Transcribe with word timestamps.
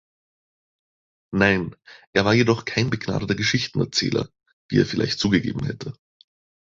Nein, 1.31 1.75
er 2.13 2.25
war 2.25 2.33
jedoch 2.33 2.65
kein 2.65 2.89
begnadeter 2.89 3.35
Geschichtenerzähler, 3.35 4.29
wie 4.67 4.79
er 4.79 4.87
vielleicht 4.87 5.19
zugegeben 5.19 5.63
hätte. 5.67 5.93